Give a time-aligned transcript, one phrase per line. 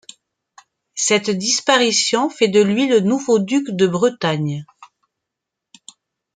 [0.95, 4.65] Cette disparition fait de lui le nouveau duc de Bretagne.